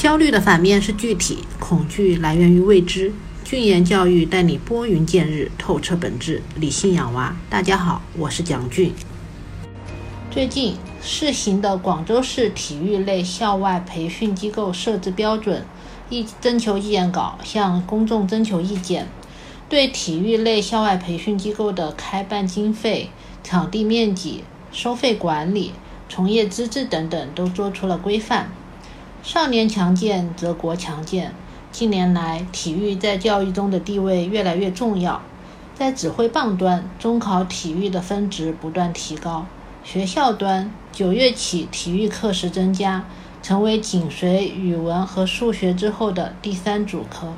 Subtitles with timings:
[0.00, 3.12] 焦虑的反面是具体，恐惧来源于未知。
[3.44, 7.36] 俊言教育带你拨云见日，透彻本质，理性养娃。
[7.50, 8.94] 大家好，我是蒋俊。
[10.30, 15.66] 最近试行的广州市体育类校外培训机构设置标准
[16.08, 19.06] 意征求意见稿向公众征求意见，
[19.68, 23.10] 对体育类校外培训机构的开办经费、
[23.44, 25.72] 场地面积、收费管理、
[26.08, 28.50] 从业资质等等都做出了规范。
[29.22, 31.34] 少年强健则国强健。
[31.70, 35.20] 近年来，体育在教育中的地位越来越重要。
[35.74, 39.44] 在指挥棒端，中考体育的分值不断提高；
[39.84, 43.04] 学校端，九月起体育课时增加，
[43.42, 47.34] 成为紧随语文和数学之后的第三主科。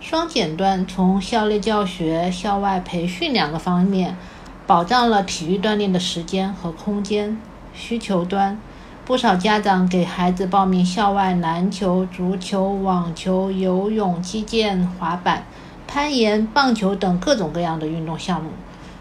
[0.00, 4.16] 双减端，从校内教学、校外培训两个方面，
[4.64, 7.36] 保障了体育锻炼的时间和空间。
[7.74, 8.58] 需求端。
[9.06, 15.44] 不少家长给孩子报名校外篮球、足球、网球、游泳、击剑、滑板、
[15.86, 18.50] 攀岩、棒球等各种各样的运动项目。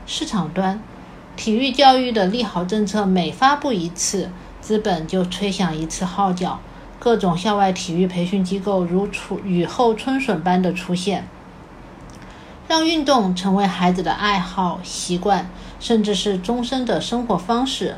[0.05, 0.79] 市场端，
[1.35, 4.29] 体育教育的利好政策每发布一次，
[4.61, 6.59] 资本就吹响一次号角，
[6.99, 11.27] 各种校外体育培训机构如出雨后春笋般的出现，
[12.67, 17.95] 让运动成为孩子的爱好、习惯，甚至是终身的生活方式。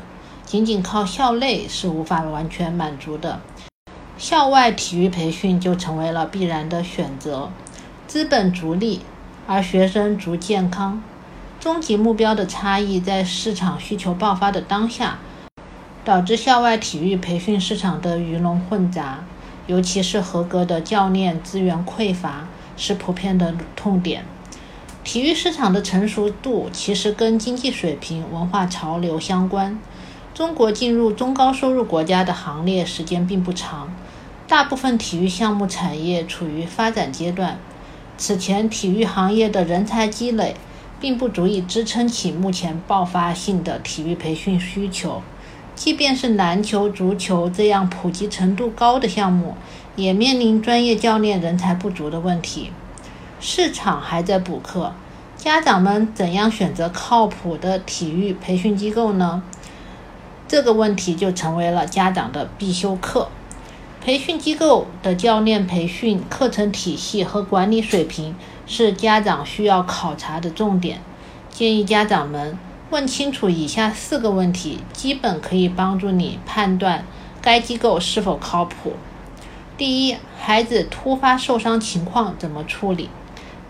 [0.48, 3.38] 仅仅靠校内是无法完全满足的，
[4.16, 7.50] 校外体育培训就成为了必然的选择。
[8.06, 9.02] 资本逐利，
[9.46, 11.02] 而学生逐健康，
[11.60, 15.18] 终极目标的差异在市场需求爆发的当下，
[16.02, 19.18] 导致校外体育培训市场的鱼龙混杂，
[19.66, 24.24] 尤其是合格的教练资源匮乏是普遍的痛点。
[25.04, 29.78] 体育市场的成熟度其实跟经济水平、文化潮流相关。
[30.38, 33.92] 中国进入中高收入国家的行列时间并不长，
[34.46, 37.58] 大部分体育项目产业处于发展阶段。
[38.16, 40.54] 此前，体育行业的人才积累
[41.00, 45.20] 并不足以支撑起目前爆发性的体育培训需求。
[45.74, 49.56] 即便是篮球、足球这样普及程度高的项目，
[49.96, 52.70] 也面临专业教练人才不足的问题。
[53.40, 54.92] 市场还在补课，
[55.36, 59.42] 家长们怎样选择靠谱的体育培训机构呢？
[60.48, 63.28] 这个问题就成为了家长的必修课。
[64.00, 68.34] 培训机构的教练培训课程体系和管理水平
[68.66, 71.00] 是家长需要考察的重点。
[71.50, 72.56] 建议家长们
[72.90, 77.04] 问清楚以下四个问题，基本可以帮助你判断
[77.42, 78.94] 该机构是否靠谱。
[79.76, 83.10] 第一，孩子突发受伤情况怎么处理？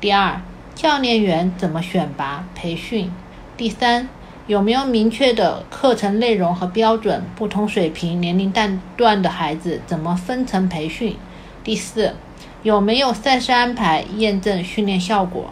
[0.01, 0.41] 第二，
[0.77, 3.11] 教练员怎么选拔培训？
[3.57, 4.09] 第三。
[4.49, 7.23] 有没有明确的课程内容和标准？
[7.37, 11.15] 不同水平、年龄段段的孩子怎么分层培训？
[11.63, 12.15] 第四，
[12.63, 15.51] 有没有赛事安排验证训练效果？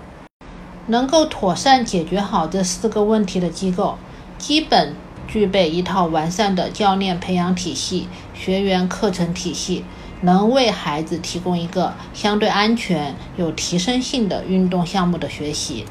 [0.86, 3.98] 能够妥善解决好这四个问题的机构，
[4.38, 4.94] 基本
[5.28, 9.84] 具备一套完善的教练培养体系、学员课程体系，
[10.22, 15.84] 能为孩子提供一个相对安全、有提升性的运动项目的学习。